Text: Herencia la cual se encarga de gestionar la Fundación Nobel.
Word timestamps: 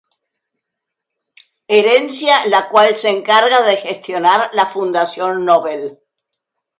Herencia 1.67 2.43
la 2.47 2.69
cual 2.69 2.97
se 2.97 3.09
encarga 3.11 3.61
de 3.61 3.77
gestionar 3.77 4.49
la 4.53 4.65
Fundación 4.65 5.45
Nobel. 5.45 5.99